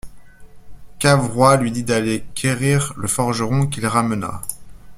[0.97, 4.41] Cavrois lui dit d'aller quérir le forgeron, qu'il ramena.